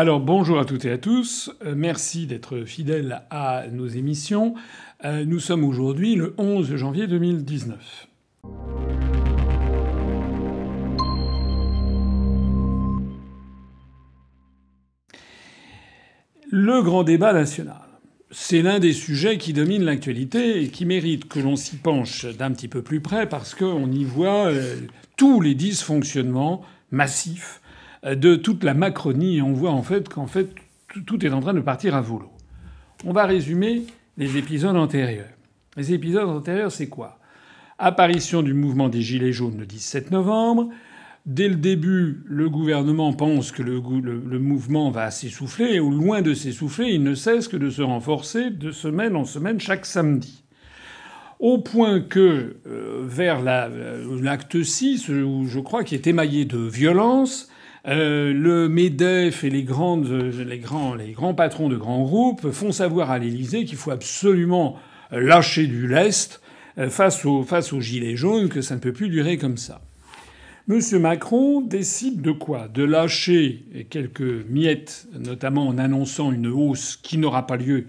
[0.00, 4.54] Alors bonjour à toutes et à tous, euh, merci d'être fidèles à nos émissions.
[5.04, 8.06] Euh, nous sommes aujourd'hui le 11 janvier 2019.
[16.52, 17.82] Le grand débat national.
[18.30, 22.52] C'est l'un des sujets qui domine l'actualité et qui mérite que l'on s'y penche d'un
[22.52, 24.76] petit peu plus près parce qu'on y voit euh,
[25.16, 27.60] tous les dysfonctionnements massifs
[28.04, 30.54] de toute la Macronie et on voit en fait qu'en fait
[31.06, 32.30] tout est en train de partir à volo.
[33.04, 33.84] On va résumer
[34.16, 35.28] les épisodes antérieurs.
[35.76, 37.18] Les épisodes antérieurs, c'est quoi?
[37.78, 40.68] Apparition du mouvement des Gilets jaunes le 17 novembre.
[41.24, 46.34] Dès le début, le gouvernement pense que le, mouvement va s'essouffler, et au loin de
[46.34, 50.42] s'essouffler, il ne cesse que de se renforcer de semaine en semaine chaque samedi.
[51.38, 56.58] Au point que, euh, vers euh, l'acte 6, où je crois qu'il est émaillé de
[56.58, 57.48] violence,
[57.86, 63.18] euh, le MEDEF et les, grandes, les, grands, patrons de grands groupes font savoir à
[63.18, 64.76] l'Élysée qu'il faut absolument
[65.10, 66.40] lâcher du lest
[66.78, 69.80] euh, face aux, face aux gilets jaunes, que ça ne peut plus durer comme ça.
[70.68, 70.80] M.
[71.00, 72.68] Macron décide de quoi?
[72.68, 77.86] De lâcher quelques miettes, notamment en annonçant une hausse qui n'aura pas lieu,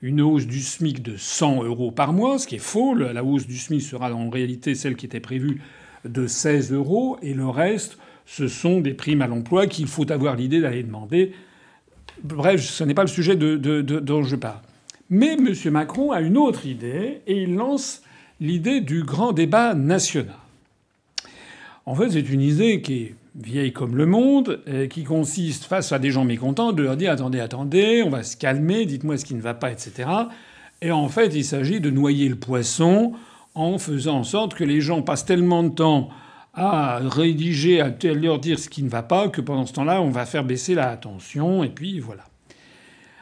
[0.00, 2.94] une hausse du SMIC de 100 euros par mois, ce qui est faux.
[2.94, 5.60] La hausse du SMIC sera en réalité celle qui était prévue
[6.04, 10.36] de 16 euros, et le reste ce sont des primes à l'emploi qu'il faut avoir
[10.36, 11.32] l'idée d'aller demander.
[12.22, 14.60] Bref, ce n'est pas le sujet dont je parle.
[15.08, 15.54] Mais M.
[15.72, 18.02] Macron a une autre idée et il lance
[18.40, 20.36] l'idée du grand débat national.
[21.86, 25.98] En fait, c'est une idée qui est vieille comme le monde, qui consiste, face à
[25.98, 29.34] des gens mécontents, de leur dire attendez, attendez, on va se calmer, dites-moi ce qui
[29.34, 30.08] ne va pas, etc.
[30.82, 33.12] Et en fait, il s'agit de noyer le poisson
[33.54, 36.10] en faisant en sorte que les gens passent tellement de temps
[36.54, 40.10] à rédiger, à leur dire ce qui ne va pas, que pendant ce temps-là, on
[40.10, 42.24] va faire baisser la tension, et puis voilà.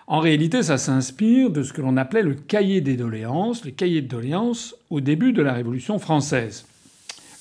[0.07, 4.01] En réalité, ça s'inspire de ce que l'on appelait le cahier des doléances, le cahier
[4.01, 6.65] de doléances au début de la Révolution française.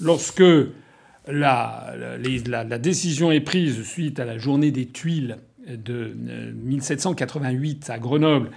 [0.01, 0.43] Lorsque
[1.27, 1.93] la,
[2.45, 6.13] la, décision est prise suite à la journée des Tuiles de
[6.65, 8.49] 1788 à Grenoble,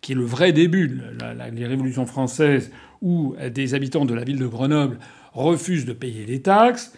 [0.00, 2.70] qui est le vrai début de la, les révolutions françaises,
[3.02, 4.98] où des habitants de la ville de Grenoble
[5.38, 6.92] refuse de payer les taxes.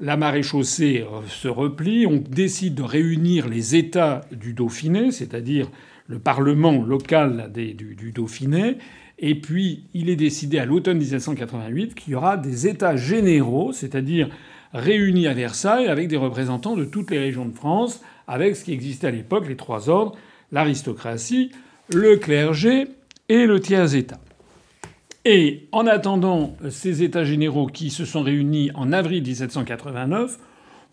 [0.00, 2.06] La maréchaussée euh, se replie.
[2.06, 5.68] On décide de réunir les États du Dauphiné, c'est-à-dire
[6.06, 8.78] le Parlement local du, Dauphiné.
[9.18, 14.28] Et puis, il est décidé à l'automne 1788 qu'il y aura des États généraux, c'est-à-dire
[14.72, 18.72] réunis à Versailles avec des représentants de toutes les régions de France, avec ce qui
[18.72, 20.16] existait à l'époque, les trois ordres,
[20.52, 21.50] l'aristocratie,
[21.92, 22.86] le clergé
[23.28, 24.20] et le tiers-État.
[25.24, 30.38] Et en attendant ces États généraux qui se sont réunis en avril 1789,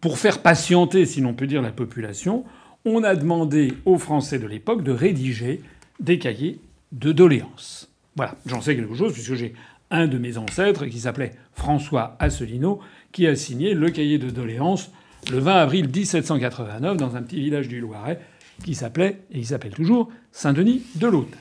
[0.01, 2.43] pour faire patienter, si l'on peut dire, la population,
[2.85, 5.61] on a demandé aux Français de l'époque de rédiger
[5.99, 6.59] des cahiers
[6.91, 7.89] de doléances.
[8.15, 9.53] Voilà, j'en sais quelque chose puisque j'ai
[9.91, 12.79] un de mes ancêtres qui s'appelait François Asselineau
[13.11, 14.91] qui a signé le cahier de doléances
[15.31, 18.19] le 20 avril 1789 dans un petit village du Loiret
[18.63, 21.39] qui s'appelait, et il s'appelle toujours, Saint-Denis de l'Hôtel.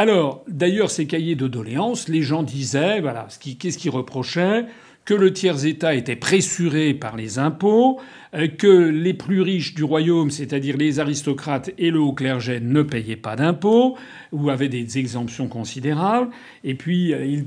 [0.00, 3.28] Alors, d'ailleurs, ces cahiers de doléances, les gens disaient, voilà,
[3.58, 4.64] qu'est-ce qu'ils reprochaient?
[5.04, 8.00] Que le tiers-État était pressuré par les impôts,
[8.32, 12.80] euh, que les plus riches du royaume, c'est-à-dire les aristocrates et le haut clergé, ne
[12.82, 13.98] payaient pas d'impôts
[14.32, 16.30] ou avaient des exemptions considérables.
[16.64, 17.44] Et puis, euh, ils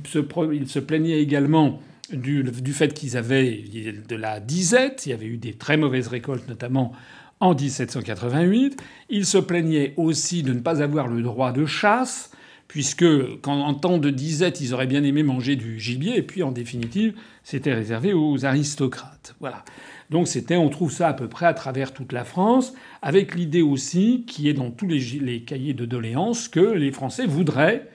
[0.68, 1.80] se, plaignaient également
[2.12, 3.63] du fait qu'ils avaient
[4.08, 5.08] de la disette.
[5.08, 6.92] Il y avait eu des très mauvaises récoltes, notamment
[7.40, 8.80] en 1788.
[9.09, 12.30] Ils se plaignaient aussi de ne pas avoir le droit de chasse
[12.68, 13.06] puisque
[13.41, 16.51] quand, en temps de disette, ils auraient bien aimé manger du gibier, et puis en
[16.51, 17.13] définitive,
[17.44, 19.35] c'était réservé aux aristocrates.
[19.40, 19.63] Voilà.
[20.09, 23.62] Donc c'était, on trouve ça à peu près à travers toute la France, avec l'idée
[23.62, 27.88] aussi, qui est dans tous les, cahiers de doléances, que les Français voudraient,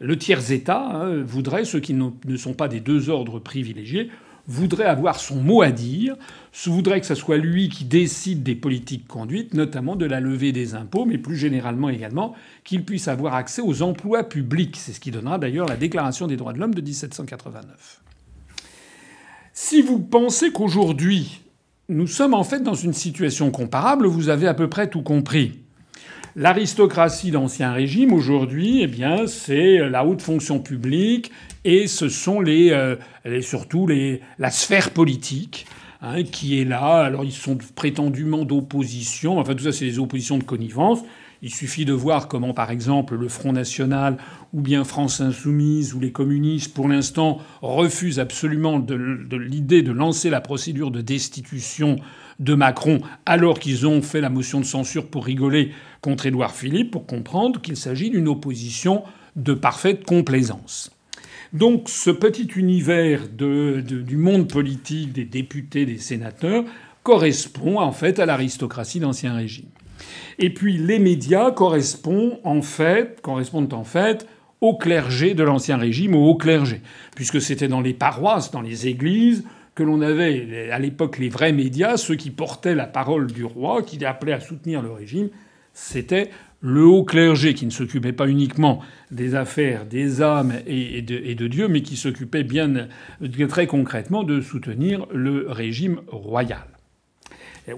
[0.00, 4.10] le tiers-État hein, voudrait, ceux qui ne sont pas des deux ordres privilégiés,
[4.46, 6.16] voudrait avoir son mot à dire,
[6.66, 10.74] voudrait que ce soit lui qui décide des politiques conduites, notamment de la levée des
[10.74, 12.34] impôts, mais plus généralement également
[12.64, 14.76] qu'il puisse avoir accès aux emplois publics.
[14.76, 18.00] C'est ce qui donnera d'ailleurs la Déclaration des droits de l'homme de 1789.
[19.54, 21.42] Si vous pensez qu'aujourd'hui,
[21.88, 25.61] nous sommes en fait dans une situation comparable, vous avez à peu près tout compris.
[26.34, 31.30] L'aristocratie d'Ancien Régime, aujourd'hui, eh bien, c'est la haute fonction publique
[31.64, 32.96] et ce sont les, euh,
[33.42, 35.66] surtout les, la sphère politique
[36.00, 37.02] hein, qui est là.
[37.04, 39.38] Alors, ils sont prétendument d'opposition.
[39.38, 41.00] Enfin, tout ça, c'est les oppositions de connivence
[41.42, 44.16] Il suffit de voir comment, par exemple, le Front National
[44.54, 48.94] ou bien France Insoumise ou les communistes, pour l'instant, refusent absolument de,
[49.36, 51.96] l'idée de lancer la procédure de destitution
[52.38, 56.90] de Macron alors qu'ils ont fait la motion de censure pour rigoler contre Édouard Philippe,
[56.90, 59.04] pour comprendre qu'il s'agit d'une opposition
[59.36, 60.90] de parfaite complaisance.
[61.52, 66.64] Donc ce petit univers du monde politique, des députés, des sénateurs,
[67.02, 69.68] correspond en fait à l'aristocratie d'Ancien Régime.
[70.38, 74.26] Et puis les médias correspondent en fait, correspondent en fait
[74.60, 76.80] au clergé de l'Ancien Régime, au haut clergé,
[77.16, 81.52] puisque c'était dans les paroisses, dans les églises, que l'on avait à l'époque les vrais
[81.52, 85.30] médias, ceux qui portaient la parole du roi, qui appelaient à soutenir le régime,
[85.72, 86.30] c'était
[86.60, 88.80] le haut clergé qui ne s'occupait pas uniquement
[89.10, 92.88] des affaires des âmes et de, Dieu, mais qui s'occupait bien
[93.48, 96.66] très concrètement de soutenir le régime royal.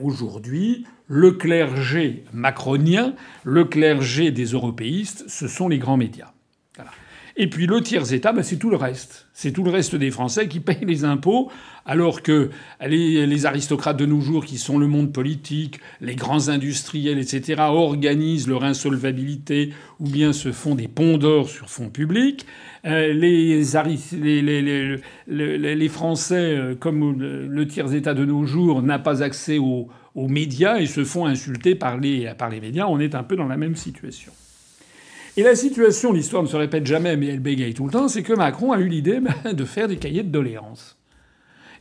[0.03, 6.34] Aujourd'hui, le clergé macronien, le clergé des européistes, ce sont les grands médias.
[7.37, 9.27] Et puis le tiers-État, ben, c'est tout le reste.
[9.33, 11.51] C'est tout le reste des Français qui payent les impôts,
[11.85, 12.51] alors que
[12.87, 18.47] les, aristocrates de nos jours, qui sont le monde politique, les grands industriels, etc., organisent
[18.47, 22.47] leur insolvabilité ou bien se font des ponts d'or sur fonds publics.
[22.85, 23.65] Euh, les,
[25.89, 30.87] Français, euh, comme le tiers-État de nos jours, n'a pas accès aux, aux, médias et
[30.87, 32.87] se font insulter par les, par les médias.
[32.87, 34.31] On est un peu dans la même situation.
[35.37, 38.23] Et la situation, l'histoire ne se répète jamais, mais elle bégaye tout le temps, c'est
[38.23, 40.97] que Macron a eu l'idée ben, de faire des cahiers de doléances.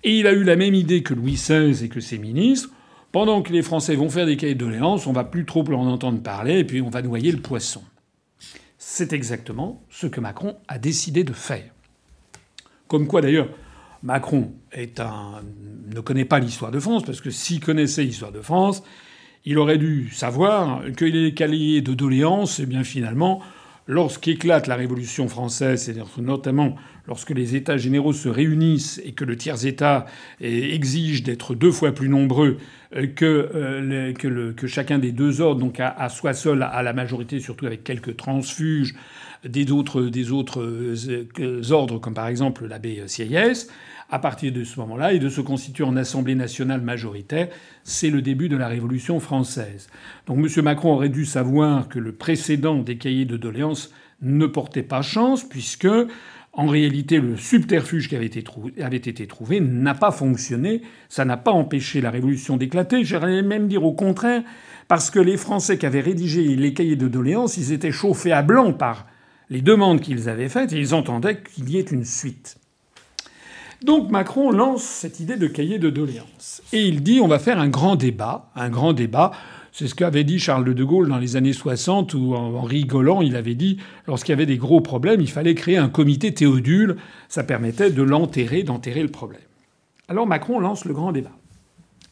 [0.03, 2.69] Et il a eu la même idée que Louis XVI et que ses ministres.
[3.11, 5.87] Pendant que les Français vont faire des cahiers de doléances, on va plus trop en
[5.87, 7.83] entendre parler, et puis on va noyer le poisson.
[8.79, 11.71] C'est exactement ce que Macron a décidé de faire.
[12.87, 13.49] Comme quoi, d'ailleurs,
[14.01, 18.83] Macron ne connaît pas l'histoire de France, parce que s'il connaissait l'histoire de France,
[19.45, 23.41] il aurait dû savoir que les cahiers de doléances, eh bien finalement,
[23.87, 26.75] lorsqu'éclate la Révolution française, c'est-à-dire notamment
[27.07, 30.05] lorsque les États généraux se réunissent et que le tiers-État
[30.39, 32.57] exige d'être deux fois plus nombreux
[32.95, 37.65] euh, euh, que, chacun des deux ordres, donc à, soi seul à la majorité, surtout
[37.65, 38.93] avec quelques transfuges
[39.43, 43.69] des autres, des autres euh, ordres, comme par exemple l'abbé Sieyès,
[44.13, 47.47] à partir de ce moment-là et de se constituer en Assemblée nationale majoritaire,
[47.83, 49.89] c'est le début de la Révolution française.
[50.27, 50.63] Donc M.
[50.63, 55.43] Macron aurait dû savoir que le précédent des cahiers de doléances ne portait pas chance,
[55.43, 55.87] puisque
[56.53, 58.43] en réalité, le subterfuge qui avait été,
[58.79, 60.83] avait été trouvé n'a pas fonctionné.
[61.09, 63.03] Ça n'a pas empêché la révolution d'éclater.
[63.03, 64.43] J'allais même dire au contraire,
[64.87, 68.43] parce que les Français qui avaient rédigé les cahiers de doléances, ils étaient chauffés à
[68.43, 69.07] blanc par
[69.49, 72.57] les demandes qu'ils avaient faites et ils entendaient qu'il y ait une suite.
[73.83, 76.61] Donc Macron lance cette idée de cahier de doléances.
[76.71, 79.31] Et il dit on va faire un grand débat, un grand débat.
[79.73, 83.35] C'est ce qu'avait dit Charles de Gaulle dans les années 60, où en rigolant, il
[83.35, 86.97] avait dit, lorsqu'il y avait des gros problèmes, il fallait créer un comité Théodule.
[87.27, 89.41] Ça permettait de l'enterrer, d'enterrer le problème.
[90.07, 91.31] Alors Macron lance le grand débat.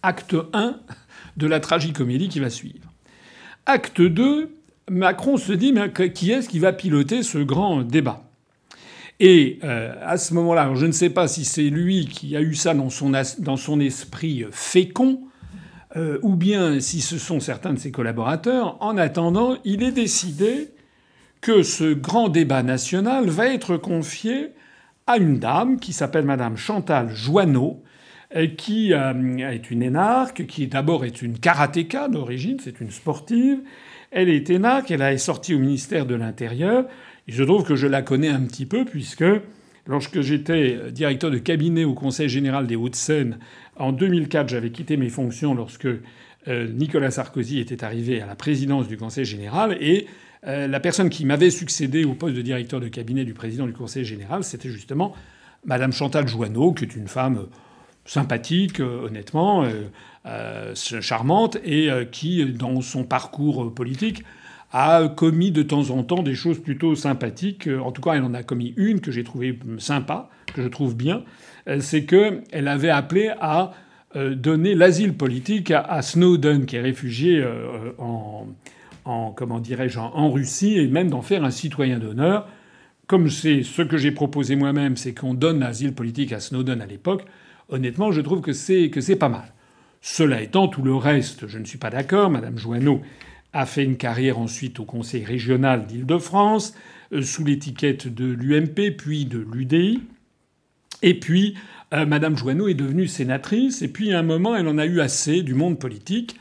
[0.01, 0.75] Acte 1
[1.37, 2.91] de la tragicomédie qui va suivre.
[3.67, 4.49] Acte 2,
[4.89, 8.23] Macron se dit mais qui est-ce qui va piloter ce grand débat?
[9.23, 12.55] Et euh, à ce moment-là, je ne sais pas si c'est lui qui a eu
[12.55, 15.21] ça dans son, dans son esprit fécond,
[15.95, 18.77] euh, ou bien si ce sont certains de ses collaborateurs.
[18.81, 20.71] En attendant, il est décidé
[21.39, 24.53] que ce grand débat national va être confié
[25.05, 27.83] à une dame qui s'appelle Madame Chantal Joanneau,
[28.35, 33.59] euh, qui est une énarque, qui d'abord est une karatéka d'origine, c'est une sportive.
[34.09, 36.87] Elle est énarque, elle a sorti au ministère de l'Intérieur.
[37.31, 39.23] Il se trouve que je la connais un petit peu puisque
[39.87, 43.39] lorsque j'étais directeur de cabinet au Conseil général des Hauts-de-Seine
[43.77, 45.87] en 2004, j'avais quitté mes fonctions lorsque
[46.49, 49.77] euh, Nicolas Sarkozy était arrivé à la présidence du Conseil général.
[49.79, 50.07] Et
[50.45, 53.71] euh, la personne qui m'avait succédé au poste de directeur de cabinet du président du
[53.71, 55.15] Conseil général, c'était justement
[55.63, 57.47] Madame Chantal Joanneau, qui est une femme
[58.03, 59.65] sympathique, euh, honnêtement,
[60.75, 64.25] charmante, et qui, dans son parcours politique,
[64.71, 67.67] a commis de temps en temps des choses plutôt sympathiques.
[67.67, 70.95] En tout cas, elle en a commis une que j'ai trouvée sympa, que je trouve
[70.95, 71.23] bien.
[71.67, 73.73] Euh, c'est qu'elle avait appelé à
[74.15, 78.47] euh, donner l'asile politique à Snowden, qui est réfugié euh, en,
[79.05, 82.47] en comment dirais-je, en Russie, et même d'en faire un citoyen d'honneur.
[83.07, 86.85] Comme c'est ce que j'ai proposé moi-même, c'est qu'on donne l'asile politique à Snowden à
[86.85, 87.25] l'époque.
[87.69, 89.53] Honnêtement, je trouve que c'est que c'est pas mal.
[90.01, 92.29] Cela étant, tout le reste, je ne suis pas d'accord.
[92.29, 93.01] Madame Joanneau
[93.53, 96.73] a fait une carrière ensuite au Conseil régional d'Île-de-France,
[97.13, 100.01] euh, sous l'étiquette de l'UMP, puis de l'UDI.
[101.01, 101.55] Et puis,
[101.93, 105.01] euh, Madame Joanneau est devenue sénatrice, et puis à un moment, elle en a eu
[105.01, 106.37] assez du monde politique,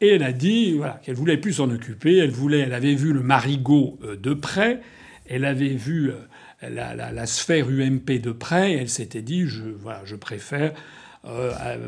[0.00, 2.18] Et elle a dit voilà, qu'elle voulait plus s'en occuper.
[2.18, 4.80] Elle voulait, elle avait vu le Marigot euh, de près.
[5.28, 8.72] Elle avait vu euh, la, sphère UMP de près.
[8.72, 10.72] Et elle s'était dit je, voilà, je préfère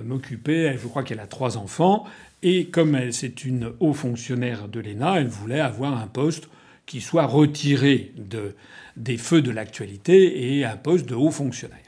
[0.04, 0.76] m'occuper.
[0.80, 2.06] Je crois qu'elle a trois enfants.
[2.46, 6.50] Et comme c'est une haut fonctionnaire de l'ENA, elle voulait avoir un poste
[6.84, 8.54] qui soit retiré de,
[8.98, 11.78] des feux de l'actualité et un poste de haut fonctionnaire.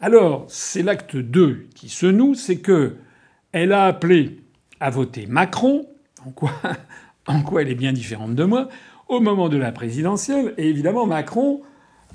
[0.00, 2.96] Alors, c'est l'acte 2 qui se noue, c'est que
[3.52, 4.40] elle a appelé
[4.80, 5.86] à voter Macron,
[6.24, 6.52] en quoi,
[7.26, 8.70] en quoi elle est bien différente de moi,
[9.08, 10.54] au moment de la présidentielle.
[10.56, 11.60] Et évidemment, Macron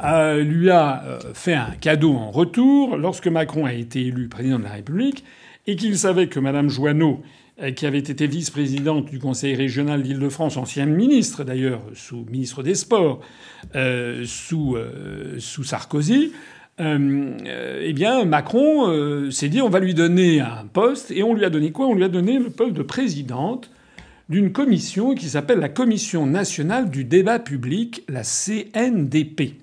[0.03, 4.57] euh, lui a euh, fait un cadeau en retour lorsque Macron a été élu président
[4.57, 5.23] de la République
[5.69, 7.21] et qu'il savait que Mme Joanneau,
[7.61, 12.75] euh, qui avait été vice-présidente du Conseil régional d'Île-de-France, ancienne ministre d'ailleurs, sous ministre des
[12.75, 13.21] Sports,
[14.25, 14.77] sous,
[15.37, 16.31] sous Sarkozy,
[16.79, 21.33] euh, eh bien, Macron euh, s'est dit on va lui donner un poste, et on
[21.33, 21.87] lui a donné quoi?
[21.87, 23.69] On lui a donné le poste de présidente
[24.29, 29.55] d'une commission qui s'appelle la Commission nationale du débat public, la CNDP.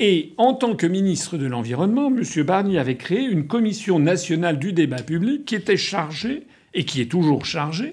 [0.00, 2.24] Et en tant que ministre de l'Environnement, M.
[2.44, 7.06] Barnier avait créé une commission nationale du débat public qui était chargée, et qui est
[7.06, 7.92] toujours chargée,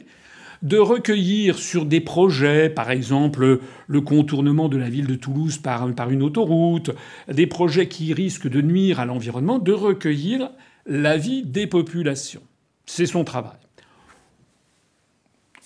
[0.64, 6.10] de recueillir sur des projets, par exemple le contournement de la ville de Toulouse par,
[6.10, 6.90] une autoroute,
[7.32, 10.50] des projets qui risquent de nuire à l'environnement, de recueillir
[10.88, 12.42] l'avis des populations.
[12.88, 13.67] C'est son travail.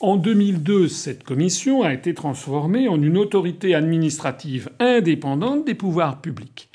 [0.02, 6.72] En 2002, cette commission a été transformée en une autorité administrative indépendante des pouvoirs publics.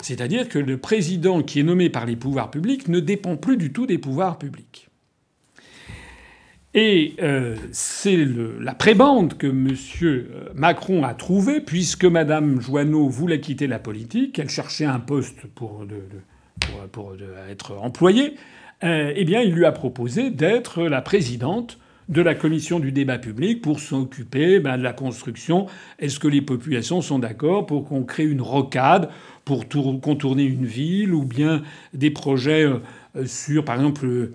[0.00, 3.70] C'est-à-dire que le président qui est nommé par les pouvoirs publics ne dépend plus du
[3.70, 4.88] tout des pouvoirs publics.
[6.72, 8.26] Et euh, c'est
[8.58, 9.76] la prébande que M.
[10.02, 15.46] Euh, Macron a trouvée, puisque Mme Joanneau voulait quitter la politique, elle cherchait un poste
[15.54, 15.84] pour,
[17.50, 18.36] être employée,
[18.84, 21.78] euh, eh bien, il lui a proposé d'être la présidente
[22.08, 25.66] de la commission du débat public pour s'occuper ben, de la construction.
[25.98, 29.08] Est-ce que les populations sont d'accord pour qu'on crée une rocade
[29.44, 32.66] pour contourner une ville ou bien des projets
[33.26, 34.30] sur, par exemple,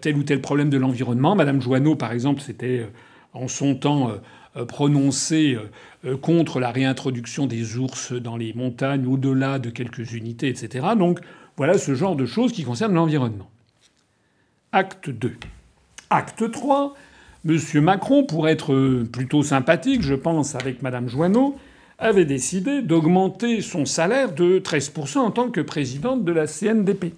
[0.00, 1.34] tel ou tel problème de l'environnement?
[1.36, 2.86] Madame Joanneau, par exemple, s'était euh,
[3.32, 4.16] en son temps euh,
[4.56, 5.58] euh, prononcée
[6.20, 10.88] contre la réintroduction des ours dans les montagnes au-delà de quelques unités, etc.
[10.98, 11.18] Donc
[11.56, 13.50] voilà ce genre de choses qui concernent l'environnement.
[14.70, 15.32] Acte 2.
[16.10, 16.94] Acte 3.
[17.44, 21.56] Monsieur Macron, pour être plutôt sympathique, je pense, avec Madame Joanneau,
[21.98, 27.12] avait décidé d'augmenter son salaire de 13% en tant que présidente de la CNDP.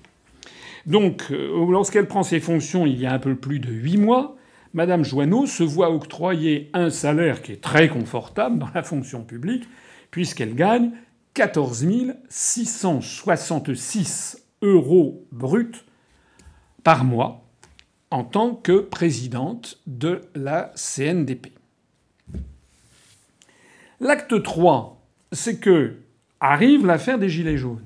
[0.84, 4.36] Donc, euh, lorsqu'elle prend ses fonctions il y a un peu plus de huit mois,
[4.74, 9.68] Madame Joanneau se voit octroyer un salaire qui est très confortable dans la fonction publique,
[10.10, 10.90] puisqu'elle gagne
[11.34, 11.86] 14
[12.28, 15.84] 666 euros bruts
[16.82, 17.45] par mois
[18.10, 21.52] en tant que présidente de la CNDP.
[24.00, 25.96] L'acte 3, c'est que
[26.40, 27.84] arrive l'affaire des Gilets jaunes.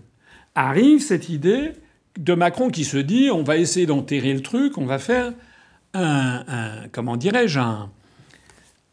[0.54, 1.72] Arrive cette idée
[2.18, 5.32] de Macron qui se dit on va essayer d'enterrer le truc, on va faire
[5.94, 6.44] un,
[6.92, 7.90] comment dirais-je un,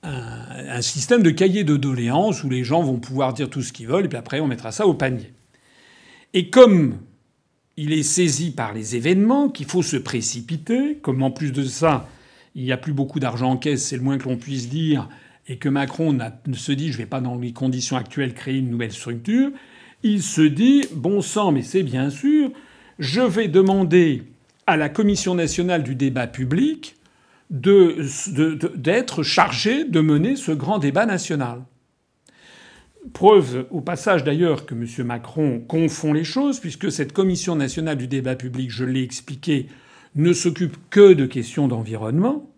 [0.03, 3.87] un, système de cahier de doléances où les gens vont pouvoir dire tout ce qu'ils
[3.87, 5.33] veulent et puis après on mettra ça au panier.
[6.33, 6.99] Et comme
[7.77, 12.09] il est saisi par les événements, qu'il faut se précipiter, comme en plus de ça
[12.55, 15.07] il n'y a plus beaucoup d'argent en caisse, c'est le moins que l'on puisse dire,
[15.47, 16.17] et que Macron
[16.53, 19.51] se dit je ne vais pas dans les conditions actuelles créer une nouvelle structure,
[20.01, 22.51] il se dit bon sang mais c'est bien sûr
[22.99, 24.23] je vais demander
[24.65, 26.95] à la Commission nationale du débat public
[27.49, 31.63] d'être chargée de mener ce grand débat national.
[33.13, 35.05] Preuve au passage d'ailleurs que M.
[35.05, 39.67] Macron confond les choses, puisque cette Commission nationale du débat public, je l'ai expliqué,
[40.15, 42.49] ne s'occupe que de questions d'environnement,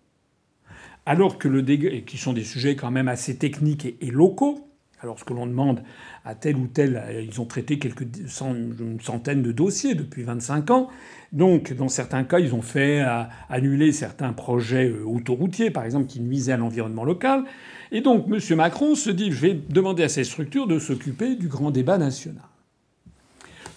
[1.06, 1.62] alors que le
[2.02, 4.66] qui sont des sujets quand même assez techniques et locaux.
[5.02, 5.82] Alors ce que l'on demande
[6.26, 8.06] à tel ou tel, ils ont traité quelques
[8.42, 10.90] une centaine de dossiers depuis 25 ans.
[11.32, 16.08] Donc dans certains cas, ils ont fait euh, annuler certains projets euh, autoroutiers, par exemple,
[16.08, 17.44] qui nuisaient à l'environnement local.
[17.92, 18.58] Et donc M.
[18.58, 22.44] Macron se dit je vais demander à ces structures de s'occuper du grand débat national.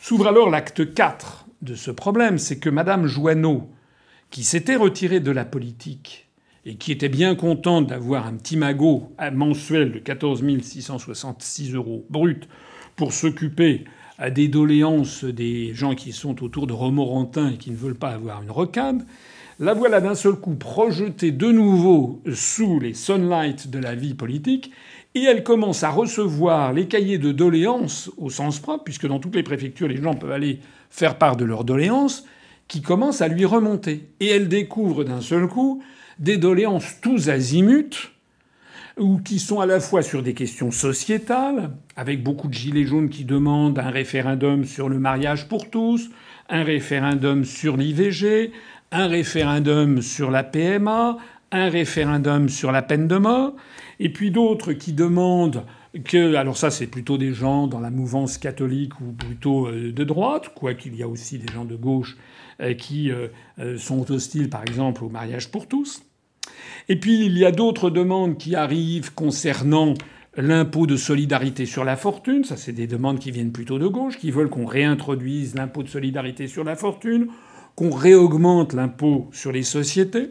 [0.00, 3.71] S'ouvre alors l'acte 4 de ce problème, c'est que Madame Joanneau,
[4.30, 6.28] qui s'était retirée de la politique
[6.64, 12.49] et qui était bien contente d'avoir un petit magot mensuel de 14 666 euros brut
[12.97, 13.85] pour s'occuper
[14.19, 18.11] à des doléances des gens qui sont autour de Romorantin et qui ne veulent pas
[18.11, 19.04] avoir une rocade,
[19.59, 24.73] la voilà d'un seul coup projetée de nouveau sous les sunlights de la vie politique,
[25.14, 29.37] et elle commence à recevoir les cahiers de doléances au sens propre, puisque dans toutes
[29.37, 32.25] les préfectures, les gens peuvent aller faire part de leurs doléances,
[32.69, 34.09] qui commencent à lui remonter.
[34.21, 35.83] Et elle découvre d'un seul coup
[36.19, 38.12] des doléances tous azimuts,
[38.99, 43.09] ou qui sont à la fois sur des questions sociétales, avec beaucoup de gilets jaunes
[43.09, 46.11] qui demandent un référendum sur le mariage pour tous,
[46.49, 48.53] un référendum sur l'IVG,
[48.91, 51.17] un référendum sur la PMA,
[51.51, 53.55] un référendum sur la peine de mort,
[54.01, 55.65] et puis d'autres qui demandent
[56.05, 60.05] que, alors ça c'est plutôt des gens dans la mouvance catholique ou plutôt euh, de
[60.05, 62.17] droite, quoiqu'il y a aussi des gens de gauche
[62.61, 63.29] euh, qui euh,
[63.79, 66.03] sont hostiles par exemple au mariage pour tous.
[66.88, 69.95] Et puis il y a d'autres demandes qui arrivent concernant
[70.37, 74.19] l'impôt de solidarité sur la fortune, ça c'est des demandes qui viennent plutôt de gauche,
[74.19, 77.28] qui veulent qu'on réintroduise l'impôt de solidarité sur la fortune,
[77.75, 80.31] qu'on réaugmente l'impôt sur les sociétés.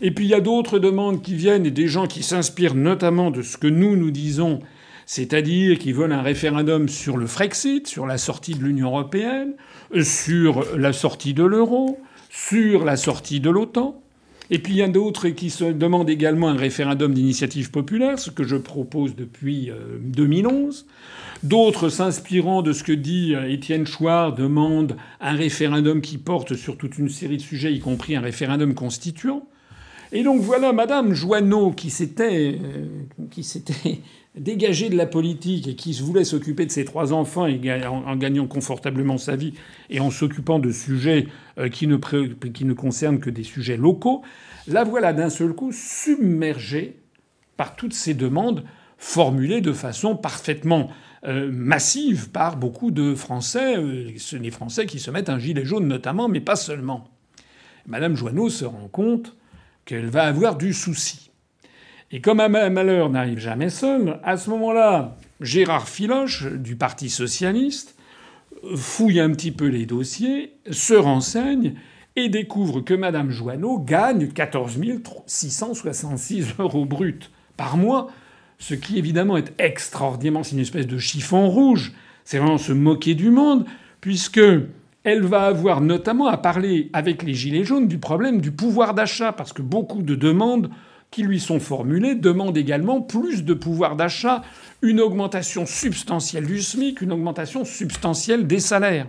[0.00, 3.30] Et puis il y a d'autres demandes qui viennent et des gens qui s'inspirent notamment
[3.30, 4.60] de ce que nous nous disons,
[5.06, 9.54] c'est-à-dire qui veulent un référendum sur le Frexit, sur la sortie de l'Union européenne,
[10.02, 11.98] sur la sortie de l'euro,
[12.28, 14.00] sur la sortie de l'OTAN.
[14.50, 18.44] Et puis il y a d'autres qui demandent également un référendum d'initiative populaire, ce que
[18.44, 20.86] je propose depuis 2011.
[20.88, 20.92] Euh,
[21.42, 26.76] D'autres, s'inspirant de ce que dit euh, Étienne Chouard, demandent un référendum qui porte sur
[26.76, 29.48] toute une série de sujets, y compris un référendum constituant.
[30.12, 32.86] Et donc voilà Madame Joanneau qui s'était euh,
[33.30, 34.00] qui s'était
[34.36, 39.18] dégagée de la politique et qui voulait s'occuper de ses trois enfants en gagnant confortablement
[39.18, 39.54] sa vie
[39.88, 41.26] et en s'occupant de sujets
[41.58, 44.22] euh, qui ne, qui ne concernent que des sujets locaux.
[44.66, 46.96] La voilà d'un seul coup submergée
[47.56, 48.64] par toutes ces demandes
[48.98, 50.90] formulées de façon parfaitement
[51.26, 55.88] euh, massive par beaucoup de Français, euh, les Français qui se mettent un gilet jaune
[55.88, 57.08] notamment, mais pas seulement.
[57.86, 59.36] Madame Joanneau se rend compte
[59.84, 61.29] qu'elle va avoir du souci.
[62.12, 67.96] Et comme un malheur n'arrive jamais seul, à ce moment-là, Gérard Filoche, du Parti socialiste,
[68.74, 71.74] fouille un petit peu les dossiers, se renseigne
[72.16, 74.80] et découvre que Madame Joanneau gagne 14
[75.26, 78.08] 666 euros bruts par mois,
[78.58, 81.92] ce qui évidemment est extraordinairement, c'est une espèce de chiffon rouge.
[82.24, 83.66] C'est vraiment se moquer du monde,
[84.00, 84.40] puisque
[85.04, 89.32] elle va avoir notamment à parler avec les Gilets jaunes du problème du pouvoir d'achat,
[89.32, 90.70] parce que beaucoup de demandes
[91.10, 94.42] qui lui sont formulées demandent également plus de pouvoir d'achat,
[94.82, 99.08] une augmentation substantielle du SMIC, une augmentation substantielle des salaires.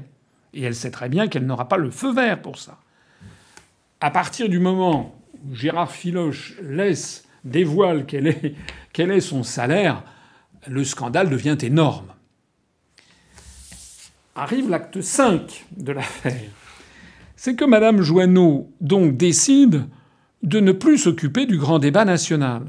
[0.53, 2.79] Et elle sait très bien qu'elle n'aura pas le feu vert pour ça.
[3.99, 8.55] À partir du moment où Gérard Filoche laisse dévoile quel est,
[8.93, 10.03] quel est son salaire,
[10.67, 12.13] le scandale devient énorme.
[14.35, 16.49] Arrive l'acte 5 de l'affaire.
[17.35, 19.85] C'est que Mme Joanneau donc décide
[20.43, 22.63] de ne plus s'occuper du grand débat national.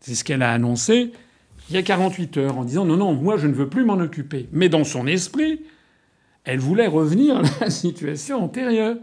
[0.00, 1.12] C'est ce qu'elle a annoncé
[1.68, 3.94] il y a 48 heures en disant non, non, moi je ne veux plus m'en
[3.94, 4.48] occuper.
[4.52, 5.60] Mais dans son esprit,
[6.44, 8.96] elle voulait revenir à la situation antérieure,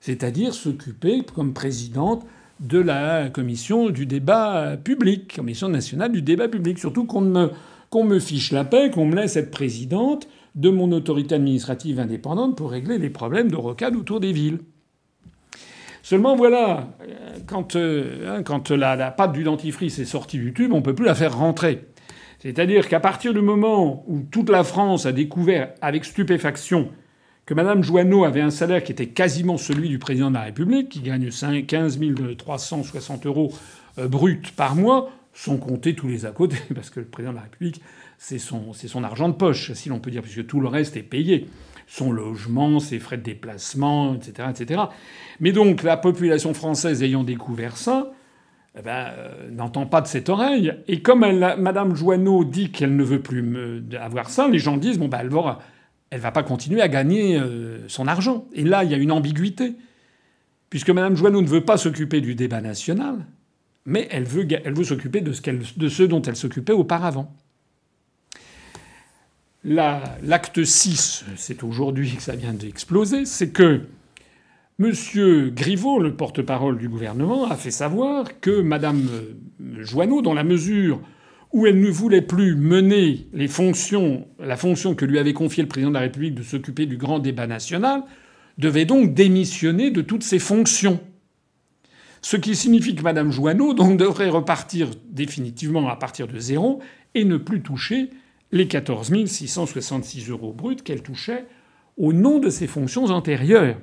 [0.00, 2.24] c'est-à-dire s'occuper comme présidente
[2.60, 6.78] de la commission du débat public, commission nationale du débat public.
[6.78, 7.50] Surtout qu'on me,
[7.90, 12.56] qu'on me fiche la paix, qu'on me laisse être présidente de mon autorité administrative indépendante
[12.56, 14.60] pour régler les problèmes de rocade autour des villes.
[16.04, 16.90] Seulement voilà,
[17.46, 20.82] quand, euh, hein, quand la, la pâte du dentifrice est sortie du tube, on ne
[20.82, 21.86] peut plus la faire rentrer.
[22.40, 26.90] C'est-à-dire qu'à partir du moment où toute la France a découvert avec stupéfaction
[27.46, 30.90] que Mme Joanneau avait un salaire qui était quasiment celui du président de la République,
[30.90, 31.98] qui gagne 15
[32.36, 33.54] 360 euros
[33.98, 37.36] euh, bruts par mois, sans compter tous les à côté, parce que le président de
[37.36, 37.82] la République,
[38.16, 41.02] c'est son, son argent de poche, si l'on peut dire, puisque tout le reste est
[41.02, 41.48] payé.
[41.86, 44.48] Son logement, ses frais de déplacement, etc.
[44.50, 44.82] etc.
[45.40, 48.12] Mais donc la population française ayant découvert ça,
[48.78, 50.72] eh ben, euh, n'entend pas de cette oreille.
[50.88, 54.98] Et comme elle, Mme Joanneau dit qu'elle ne veut plus avoir ça, les gens disent
[54.98, 55.58] bon, ben, elle va
[56.10, 58.46] elle va pas continuer à gagner euh, son argent.
[58.52, 59.74] Et là, il y a une ambiguïté.
[60.70, 63.26] Puisque Mme Joanneau ne veut pas s'occuper du débat national,
[63.86, 64.46] mais elle veut,
[64.84, 67.34] s'occuper de, ce dont elle s'occupait auparavant.
[69.64, 73.82] L'acte 6, c'est aujourd'hui que ça vient d'exploser, c'est que
[74.78, 74.92] M.
[75.54, 79.08] Griveaux, le porte-parole du gouvernement, a fait savoir que Mme
[79.78, 81.00] Joanneau, dans la mesure
[81.52, 85.94] où elle ne voulait plus mener la fonction que lui avait confiée le président de
[85.94, 88.02] la République de s'occuper du grand débat national,
[88.58, 91.00] devait donc démissionner de toutes ses fonctions.
[92.24, 96.80] Ce qui signifie que Mme Joanneau devrait repartir définitivement à partir de zéro
[97.14, 98.08] et ne plus toucher
[98.50, 101.44] les 14 666 euros bruts qu'elle touchait
[101.98, 103.76] au nom de ses fonctions antérieures.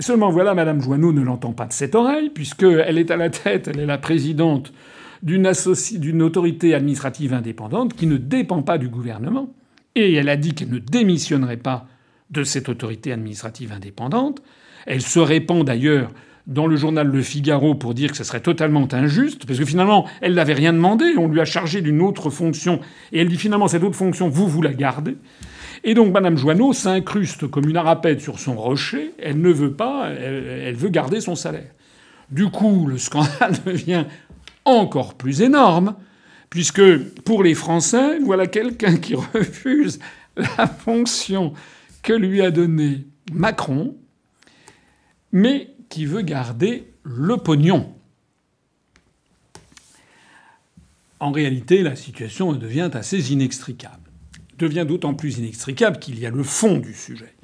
[0.00, 3.68] Seulement voilà, Mme Joanneau ne l'entend pas de cette oreille, puisqu'elle est à la tête,
[3.68, 4.72] elle est la présidente
[5.22, 5.48] d'une,
[5.92, 9.54] d'une autorité administrative indépendante qui ne dépend pas du gouvernement.
[9.94, 11.86] Et elle a dit qu'elle ne démissionnerait pas
[12.30, 14.42] de cette autorité administrative indépendante.
[14.86, 16.10] Elle se répand d'ailleurs
[16.48, 20.06] dans le journal Le Figaro pour dire que ce serait totalement injuste, parce que finalement,
[20.22, 22.80] elle n'avait rien demandé, on lui a chargé d'une autre fonction,
[23.12, 25.16] et elle dit finalement cette autre fonction, vous, vous la gardez.
[25.84, 29.12] Et donc Madame Joanneau s'incruste comme une arapède sur son rocher.
[29.22, 31.70] Elle ne veut pas, elle, veut garder son salaire.
[32.30, 34.06] Du coup, le scandale devient
[34.64, 35.94] encore plus énorme,
[36.50, 36.82] puisque
[37.24, 40.00] pour les Français, voilà quelqu'un qui refuse
[40.36, 41.52] la fonction
[42.02, 43.96] que lui a donnée Macron,
[45.30, 47.94] mais qui veut garder le pognon.
[51.20, 54.08] En réalité, la situation devient assez inextricable
[54.58, 57.34] devient d'autant plus inextricable qu'il y a le fond du sujet.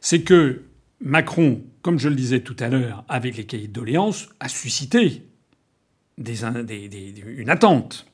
[0.00, 0.62] C'est que
[1.00, 5.22] Macron, comme je le disais tout à l'heure, avec les cahiers de doléances, a suscité
[6.18, 8.06] une attente.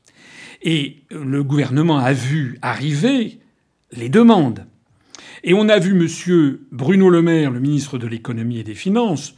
[0.63, 3.41] Et le gouvernement a vu arriver
[3.93, 4.67] les demandes.
[5.45, 6.59] Et on a vu M.
[6.73, 9.35] Bruno Le Maire, le ministre de l'économie et des finances,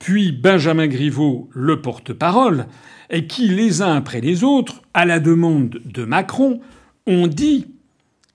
[0.00, 2.66] puis Benjamin Griveaux, le porte-parole,
[3.10, 6.60] et qui, les uns après les autres, à la demande de Macron,
[7.06, 7.66] ont dit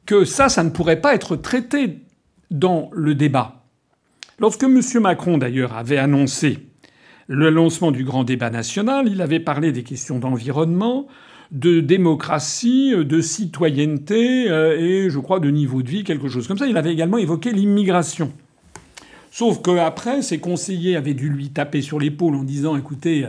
[0.06, 2.00] que ça, ça ne pourrait pas être traité
[2.52, 3.66] dans le débat.
[4.40, 4.80] Lorsque M.
[5.02, 6.60] Macron, d'ailleurs, avait annoncé
[7.28, 11.08] le lancement du grand débat national, il avait parlé des questions d'environnement,
[11.52, 16.60] de démocratie, de citoyenneté euh, et, je crois, de niveau de vie, quelque chose comme
[16.60, 16.68] ça.
[16.68, 18.32] Il avait également évoqué l'immigration.
[19.38, 23.28] Sauf qu'après, ses conseillers avaient dû lui taper sur l'épaule en disant écoutez,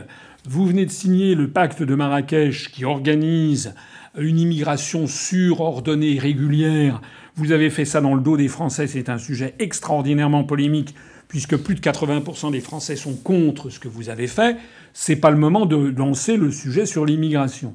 [0.49, 3.75] vous venez de signer le pacte de Marrakech qui organise
[4.16, 7.01] une immigration sûre, ordonnée et régulière.
[7.35, 8.87] Vous avez fait ça dans le dos des Français.
[8.87, 10.95] C'est un sujet extraordinairement polémique
[11.27, 14.59] puisque plus de 80% des Français sont contre ce que vous avez fait.
[14.92, 17.75] C'est pas le moment de lancer le sujet sur l'immigration.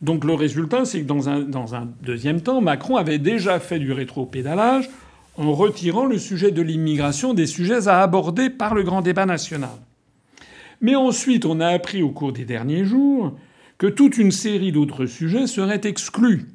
[0.00, 3.78] Donc le résultat, c'est que dans un, dans un deuxième temps, Macron avait déjà fait
[3.78, 4.88] du rétro-pédalage
[5.36, 9.70] en retirant le sujet de l'immigration des sujets à aborder par le grand débat national.
[10.80, 13.36] Mais ensuite, on a appris au cours des derniers jours
[13.78, 16.46] que toute une série d'autres sujets seraient exclus.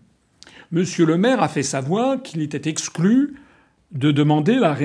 [0.72, 3.36] Monsieur le maire a fait savoir qu'il était exclu
[3.92, 4.78] de demander la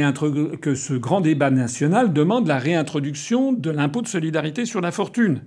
[0.61, 5.43] que ce grand débat national demande la réintroduction de l'impôt de solidarité sur la fortune,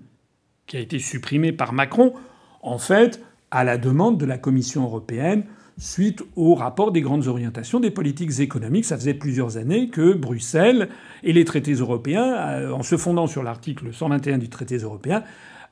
[0.67, 2.13] qui a été supprimé par Macron,
[2.61, 5.45] en fait, à la demande de la Commission européenne
[5.77, 8.85] suite au rapport des grandes orientations des politiques économiques.
[8.85, 10.89] Ça faisait plusieurs années que Bruxelles
[11.23, 15.23] et les traités européens, euh, en se fondant sur l'article 121 du traité européen,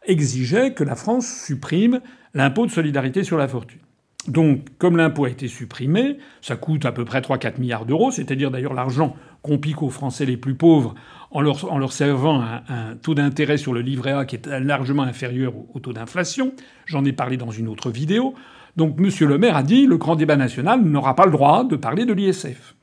[0.06, 2.02] exigeait que la France supprime
[2.34, 3.80] l'impôt de solidarité sur la fortune.
[4.28, 8.50] Donc, comme l'impôt a été supprimé, ça coûte à peu près 3-4 milliards d'euros, c'est-à-dire
[8.50, 10.96] d'ailleurs l'argent qu'on pique aux Français les plus pauvres
[11.30, 15.80] en leur, servant un, taux d'intérêt sur le livret A qui est largement inférieur au,
[15.80, 16.54] taux d'inflation.
[16.86, 18.34] J'en ai parlé dans une autre vidéo.
[18.78, 19.10] Donc, M.
[19.28, 22.14] Le Maire a dit le grand débat national n'aura pas le droit de parler de
[22.14, 22.76] l'ISF.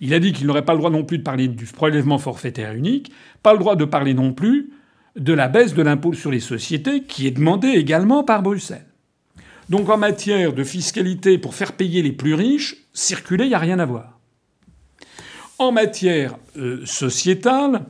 [0.00, 2.74] Il a dit qu'il n'aurait pas le droit non plus de parler du prélèvement forfaitaire
[2.74, 3.10] unique,
[3.42, 4.70] pas le droit de parler non plus
[5.16, 8.85] de la baisse de l'impôt sur les sociétés qui est demandée également par Bruxelles.
[9.68, 13.58] Donc en matière de fiscalité pour faire payer les plus riches, circuler, il n'y a
[13.58, 14.18] rien à voir.
[15.58, 17.86] En matière euh, sociétale,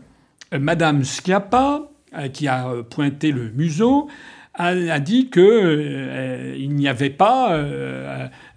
[0.54, 4.08] euh, Madame Schiappa, euh, qui a pointé le museau,
[4.54, 7.62] a, dit qu'il n'y avait pas,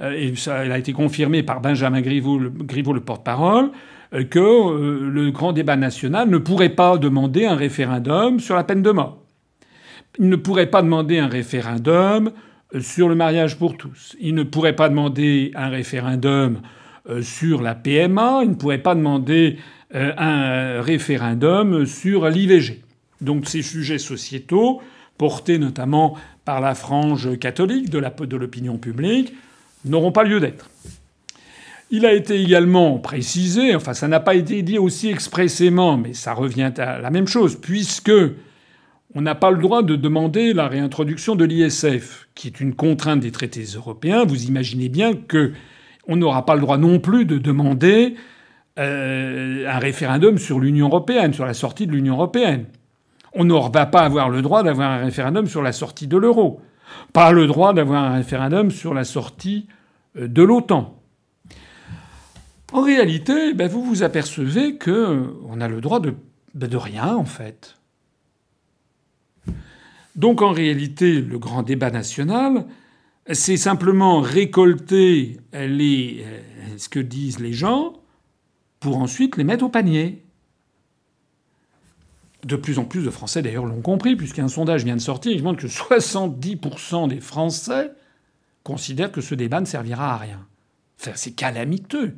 [0.02, 3.72] et ça a été confirmé par Benjamin Griveaux, le porte-parole,
[4.14, 8.64] euh, que euh, le grand débat national ne pourrait pas demander un référendum sur la
[8.64, 9.20] peine de mort.
[10.18, 12.32] Il ne pourrait pas demander un référendum euh,
[12.80, 14.16] sur le mariage pour tous.
[14.20, 16.62] Il ne pourrait pas demander un référendum
[17.22, 18.42] sur la PMA.
[18.44, 19.58] Il ne pourrait pas demander
[19.92, 22.82] un référendum sur l'IVG.
[23.22, 24.82] Donc ces sujets sociétaux,
[25.18, 29.34] portés notamment par la frange catholique de l'opinion publique,
[29.86, 30.70] n'auront pas lieu d'être.
[31.92, 36.34] Il a été également précisé, enfin ça n'a pas été dit aussi expressément, mais ça
[36.34, 38.12] revient à la même chose, puisque
[39.16, 43.22] on n'a pas le droit de demander la réintroduction de l'ISF, qui est une contrainte
[43.22, 44.24] des traités européens.
[44.24, 45.54] Vous imaginez bien que
[46.08, 48.16] on n'aura pas le droit non plus de demander
[48.78, 52.66] euh, un référendum sur l'Union européenne, sur la sortie de l'Union européenne.
[53.34, 56.62] On ne va pas avoir le droit d'avoir un référendum sur la sortie de l'euro.
[57.14, 59.68] pas le droit d'avoir un référendum sur la sortie
[60.18, 60.96] euh, de l'OTAN.
[62.72, 66.14] En réalité, ben vous vous apercevez que euh, a le droit de,
[66.54, 67.79] ben de rien en fait.
[70.20, 72.66] Donc en réalité, le grand débat national,
[73.32, 76.18] c'est simplement récolter euh,
[76.78, 77.94] ce que disent les gens
[78.82, 80.26] pour ensuite les mettre au panier.
[82.44, 85.42] De plus en plus de Français d'ailleurs l'ont compris, puisqu'un sondage vient de sortir, il
[85.42, 87.94] montre que 70% des Français
[88.64, 90.46] considèrent que ce débat ne servira à rien.
[91.00, 92.18] Enfin, c'est calamiteux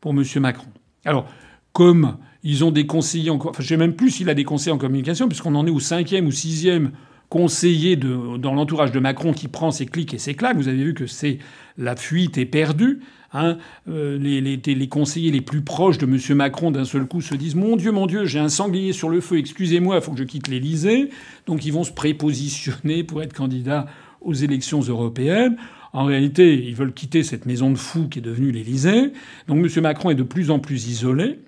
[0.00, 0.24] pour M.
[0.36, 0.70] Macron.
[1.04, 1.28] Alors,
[1.72, 3.36] comme ils ont des conseillers, en...
[3.36, 5.80] enfin, je sais même plus s'il a des conseillers en communication, puisqu'on en est au
[5.80, 6.92] cinquième ou sixième
[7.30, 10.56] conseiller dans l'entourage de Macron qui prend ses clics et ses claques.
[10.56, 11.38] Vous avez vu que c'est
[11.78, 13.00] la fuite est perdue.
[13.32, 13.56] Hein.
[13.88, 16.36] Euh, les, conseillers les plus proches de M.
[16.36, 19.20] Macron d'un seul coup se disent Mon Dieu, mon Dieu, j'ai un sanglier sur le
[19.20, 21.10] feu, excusez-moi, il faut que je quitte l'Élysée.
[21.46, 23.86] Donc ils vont se prépositionner pour être candidats
[24.20, 25.56] aux élections européennes.
[25.92, 29.12] En réalité, ils veulent quitter cette maison de fous qui est devenue l'Élysée.
[29.46, 29.82] Donc M.
[29.82, 31.38] Macron est de plus en plus isolé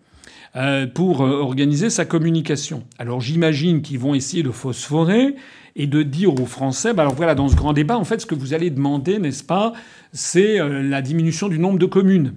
[0.54, 2.84] euh, pour euh, organiser sa communication.
[2.98, 5.34] Alors j'imagine qu'ils vont essayer de phosphorer
[5.76, 8.26] et de dire aux Français, bah alors voilà, dans ce grand débat, en fait, ce
[8.26, 9.72] que vous allez demander, n'est-ce pas,
[10.12, 12.34] c'est euh, la diminution du nombre de communes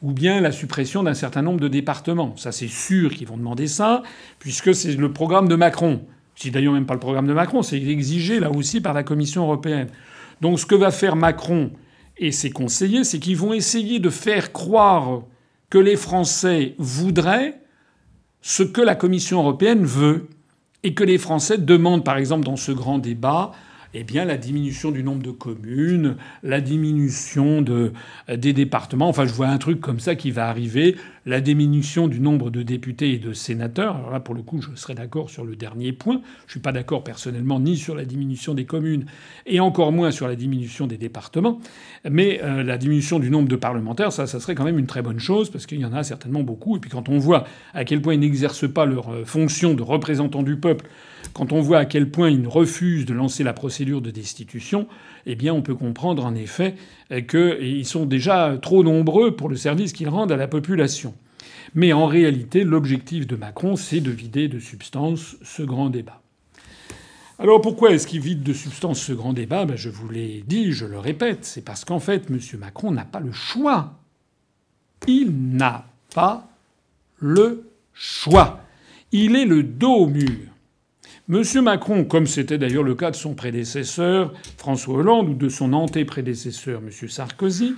[0.00, 2.36] ou bien la suppression d'un certain nombre de départements.
[2.36, 4.02] Ça, c'est sûr qu'ils vont demander ça,
[4.38, 6.02] puisque c'est le programme de Macron.
[6.36, 9.42] C'est d'ailleurs même pas le programme de Macron, c'est exigé là aussi par la Commission
[9.42, 9.88] européenne.
[10.40, 11.72] Donc ce que va faire Macron
[12.16, 15.22] et ses conseillers, c'est qu'ils vont essayer de faire croire
[15.70, 17.60] que les Français voudraient
[18.42, 20.28] ce que la Commission européenne veut
[20.82, 23.52] et que les Français demandent, par exemple, dans ce grand débat,
[23.92, 27.92] eh bien, la diminution du nombre de communes, la diminution de,
[28.28, 29.08] des départements.
[29.08, 30.96] Enfin, je vois un truc comme ça qui va arriver.
[31.26, 33.96] La diminution du nombre de députés et de sénateurs.
[33.96, 36.22] Alors là, pour le coup, je serais d'accord sur le dernier point.
[36.46, 39.04] Je suis pas d'accord personnellement ni sur la diminution des communes
[39.44, 41.60] et encore moins sur la diminution des départements.
[42.10, 45.02] Mais euh, la diminution du nombre de parlementaires, ça, ça serait quand même une très
[45.02, 46.78] bonne chose parce qu'il y en a certainement beaucoup.
[46.78, 49.82] Et puis quand on voit à quel point ils n'exercent pas leur euh, fonction de
[49.82, 50.86] représentants du peuple
[51.34, 54.86] quand on voit à quel point ils refusent de lancer la procédure de destitution,
[55.26, 56.74] eh bien, on peut comprendre en effet
[57.28, 61.14] qu'ils sont déjà trop nombreux pour le service qu'ils rendent à la population.
[61.74, 66.20] Mais en réalité, l'objectif de Macron, c'est de vider de substance ce grand débat.
[67.38, 69.64] Alors pourquoi est-ce qu'il vide de substance ce grand débat?
[69.64, 72.38] Ben, Je vous l'ai dit, je le répète, c'est parce qu'en fait, M.
[72.58, 73.94] Macron n'a pas le choix.
[75.06, 76.48] Il n'a pas
[77.18, 78.60] le choix.
[79.12, 80.50] Il est le dos au mur.
[81.30, 81.42] M.
[81.62, 86.82] Macron, comme c'était d'ailleurs le cas de son prédécesseur François Hollande ou de son anté-prédécesseur
[86.84, 87.08] M.
[87.08, 87.74] Sarkozy,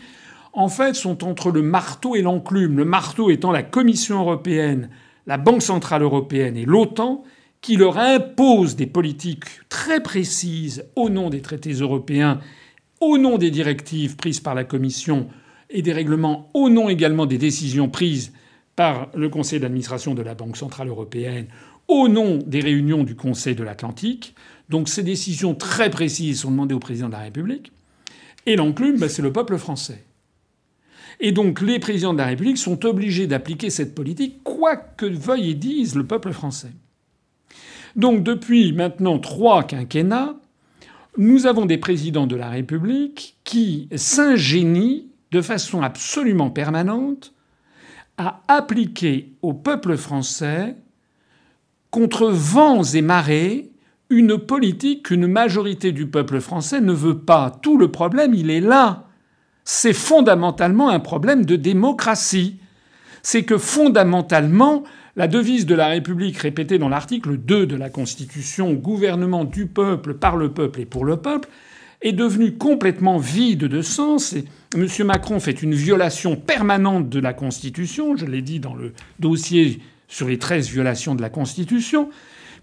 [0.52, 2.76] en fait sont entre le marteau et l'enclume.
[2.76, 4.90] Le marteau étant la Commission européenne,
[5.26, 7.24] la Banque centrale européenne et l'OTAN,
[7.60, 12.40] qui leur imposent des politiques très précises au nom des traités européens,
[13.00, 15.28] au nom des directives prises par la Commission
[15.70, 18.32] et des règlements, au nom également des décisions prises
[18.76, 21.46] par le Conseil d'administration de la Banque centrale européenne
[21.88, 24.34] au nom des réunions du Conseil de l'Atlantique.
[24.68, 27.72] Donc ces décisions très précises sont demandées au président de la République.
[28.46, 30.04] Et l'enclume, ben, c'est le peuple français.
[31.24, 35.50] Et donc les présidents de la République sont obligés d'appliquer cette politique, quoi que veuille
[35.50, 36.72] et dise le peuple français.
[37.94, 40.35] Donc depuis maintenant trois quinquennats,
[41.16, 47.32] nous avons des présidents de la République qui s'ingénient de façon absolument permanente
[48.18, 50.74] à appliquer au peuple français
[51.92, 53.70] contre vents et marées,
[54.11, 57.50] une politique qu'une majorité du peuple français ne veut pas.
[57.62, 59.08] Tout le problème, il est là.
[59.64, 62.57] C'est fondamentalement un problème de démocratie.
[63.22, 64.83] C'est que fondamentalement,
[65.14, 70.14] la devise de la République répétée dans l'article 2 de la Constitution, gouvernement du peuple,
[70.14, 71.48] par le peuple et pour le peuple,
[72.01, 74.33] est devenue complètement vide de sens.
[74.33, 74.44] Et
[74.75, 74.88] M.
[75.05, 80.29] Macron fait une violation permanente de la Constitution, je l'ai dit dans le dossier sur
[80.29, 82.11] les 13 violations de la Constitution,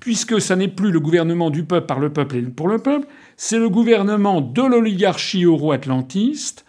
[0.02, 3.08] puisque ça n'est plus le gouvernement du peuple par le peuple et pour le peuple,
[3.38, 6.66] c'est le gouvernement de l'oligarchie euro-atlantiste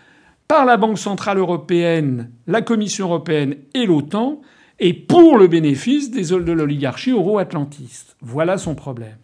[0.51, 4.41] par la Banque centrale européenne, la Commission européenne et l'OTAN,
[4.81, 8.17] et pour le bénéfice des, de l'oligarchie euro-atlantiste.
[8.21, 9.17] Voilà son problème.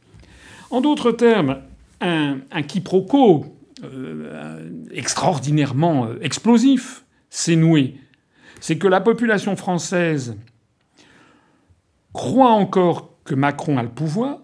[0.71, 1.63] En d'autres termes,
[2.01, 3.45] un, quiproquo
[3.83, 7.97] euh, extraordinairement euh, explosif s'est noué.
[8.61, 10.37] C'est que la population française
[12.13, 14.43] croit encore que Macron a le pouvoir.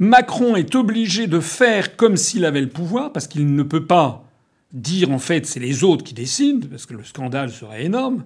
[0.00, 4.25] Macron est obligé de faire comme s'il avait le pouvoir, parce qu'il ne peut pas
[4.72, 8.24] dire en fait c'est les autres qui décident, parce que le scandale serait énorme,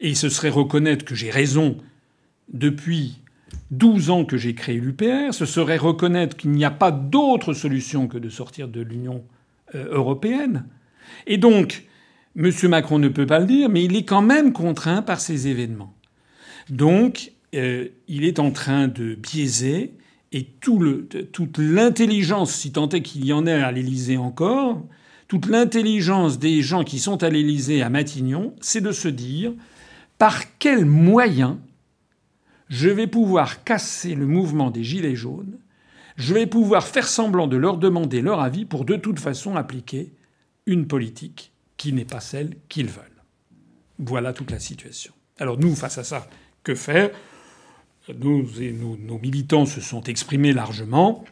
[0.00, 1.78] et ce serait reconnaître que j'ai raison
[2.52, 3.20] depuis
[3.70, 8.08] 12 ans que j'ai créé l'UPR, ce serait reconnaître qu'il n'y a pas d'autre solution
[8.08, 9.24] que de sortir de l'Union
[9.74, 10.66] euh, européenne.
[11.26, 11.84] Et donc,
[12.36, 12.50] M.
[12.68, 15.94] Macron ne peut pas le dire, mais il est quand même contraint par ces événements.
[16.68, 19.94] Donc, euh, il est en train de biaiser
[20.32, 24.82] et tout le, toute l'intelligence, si tant est qu'il y en ait à l'Élysée encore,
[25.28, 29.52] toute l'intelligence des gens qui sont à l'Élysée à Matignon, c'est de se dire
[30.18, 31.56] par quels moyens
[32.68, 35.58] je vais pouvoir casser le mouvement des Gilets jaunes,
[36.16, 40.12] je vais pouvoir faire semblant de leur demander leur avis pour de toute façon appliquer
[40.66, 43.04] une politique qui n'est pas celle qu'ils veulent.
[43.98, 45.12] Voilà toute la situation.
[45.38, 46.28] Alors nous, face à ça,
[46.62, 47.10] que faire?
[48.18, 48.48] Nous,
[48.98, 51.24] nos militants se sont exprimés largement.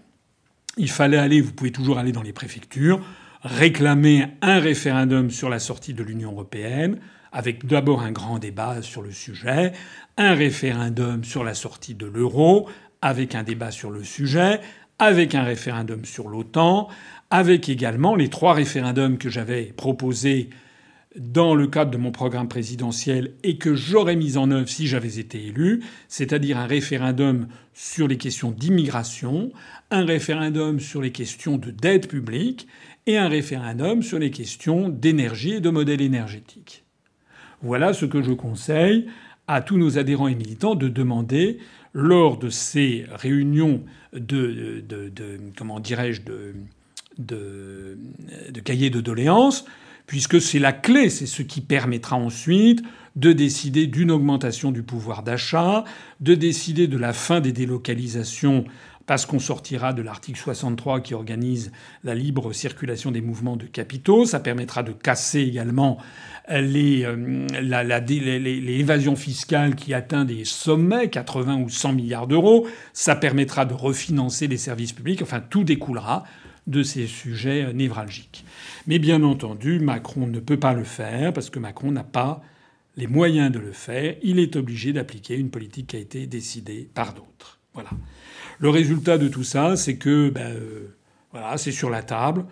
[0.77, 3.01] Il fallait aller, vous pouvez toujours aller dans les préfectures,
[3.45, 6.99] réclamer un référendum sur la sortie de l'Union européenne,
[7.31, 9.73] avec d'abord un grand débat sur le sujet,
[10.17, 12.69] un référendum sur la sortie de l'euro,
[13.03, 14.61] avec un débat sur le sujet,
[14.99, 16.89] avec un référendum sur l'OTAN,
[17.31, 20.49] avec également les trois référendums que j'avais proposés
[21.17, 25.19] dans le cadre de mon programme présidentiel et que j'aurais mis en œuvre si j'avais
[25.19, 29.53] été élu, c'est-à-dire un référendum sur les questions d'immigration,
[29.91, 32.67] un référendum sur les questions de dette publique
[33.07, 36.85] et un référendum sur les questions d'énergie et de modèle énergétique.
[37.63, 39.07] Voilà ce que je conseille
[39.47, 41.59] à tous nos adhérents et militants de demander
[41.93, 44.85] lors de ces réunions de,
[45.57, 46.55] comment dirais-je de,
[47.19, 47.99] de,
[48.51, 49.65] de cahiers de doléances,
[50.07, 52.83] puisque c'est la clé, c'est ce qui permettra ensuite
[53.17, 55.85] de décider d'une augmentation du pouvoir d'achat,
[56.21, 58.65] de décider de la fin des délocalisations
[59.07, 61.73] parce qu'on sortira de l'article 63 qui organise
[62.05, 64.25] la libre circulation des mouvements de capitaux.
[64.25, 65.99] Ça permettra de casser également
[66.49, 72.67] les, euh, l'évasion fiscale qui atteint des sommets, 80 ou 100 milliards d'euros.
[72.93, 75.23] Ça permettra de refinancer les services publics.
[75.23, 76.25] Enfin, tout découlera
[76.67, 78.45] de ces sujets névralgiques.
[78.87, 82.43] Mais bien entendu, Macron ne peut pas le faire parce que Macron n'a pas
[82.97, 84.17] les moyens de le faire.
[84.23, 87.59] Il est obligé d'appliquer une politique qui a été décidée par d'autres.
[87.75, 87.91] Voilà.
[88.59, 90.95] Le résultat de tout ça, c'est que ben, euh,
[91.33, 92.45] voilà, c'est sur la table.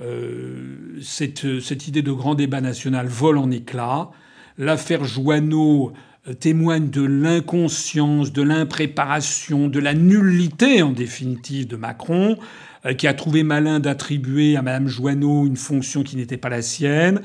[0.00, 4.10] Euh, cette, cette, idée de grand débat national vole en éclats.
[4.56, 5.92] L'affaire Joanneau
[6.28, 12.38] euh, témoigne de l'inconscience, de l'impréparation, de la nullité en définitive de Macron.
[12.86, 16.62] Euh, qui a trouvé malin d'attribuer à Mme Joanneau une fonction qui n'était pas la
[16.62, 17.20] sienne.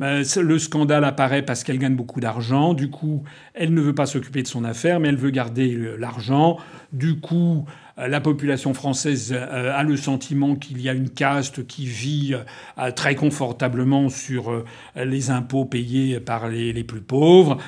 [0.00, 2.74] Euh, le scandale apparaît parce qu'elle gagne beaucoup d'argent.
[2.74, 6.58] Du coup, elle ne veut pas s'occuper de son affaire, mais elle veut garder l'argent.
[6.92, 11.86] Du coup, euh, la population française a le sentiment qu'il y a une caste qui
[11.86, 12.34] vit
[12.96, 14.64] très confortablement sur
[14.96, 17.58] les impôts payés par les, les plus pauvres.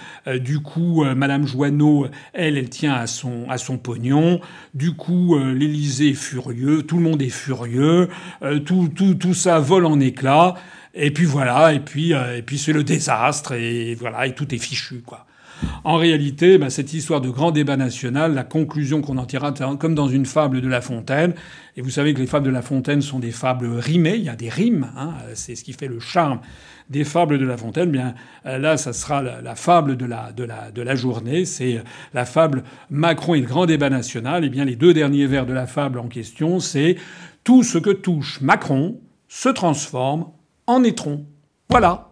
[0.40, 4.40] Du coup, Madame Joanneau, elle, elle tient à son, à son pognon.
[4.74, 8.08] Du coup, l'Élysée est furieux, tout le monde est furieux,
[8.42, 10.54] euh, tout, tout, tout ça vole en éclats.
[10.94, 14.54] Et puis voilà, et puis, euh, et puis c'est le désastre, et voilà, et tout
[14.54, 15.26] est fichu, quoi.
[15.84, 19.94] En réalité, bah, cette histoire de grand débat national, la conclusion qu'on en tirera, comme
[19.94, 21.34] dans une fable de La Fontaine,
[21.76, 24.28] et vous savez que les fables de La Fontaine sont des fables rimées, il y
[24.28, 26.40] a des rimes, hein, c'est ce qui fait le charme
[26.90, 28.14] des fables de La Fontaine, bien
[28.46, 31.44] euh, là, ça sera la, fable de la, de la, journée.
[31.44, 31.82] C'est euh,
[32.14, 34.44] la fable Macron et le grand débat national.
[34.44, 36.96] Et bien les deux derniers vers de la fable en question, c'est
[37.44, 40.26] tout ce que touche Macron se transforme
[40.66, 41.24] en étron.
[41.70, 42.11] Voilà.